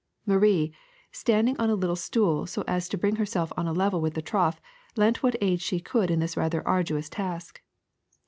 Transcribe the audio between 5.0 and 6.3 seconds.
what aid she could in